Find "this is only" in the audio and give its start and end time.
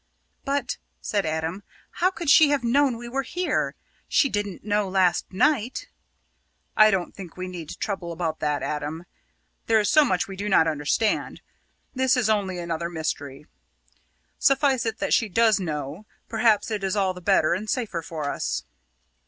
11.93-12.57